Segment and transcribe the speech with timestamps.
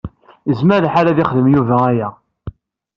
[0.49, 2.09] Yezmer lḥal ad yexdem Yuba aya.